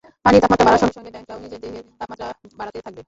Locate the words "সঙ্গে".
0.81-0.95, 0.97-1.11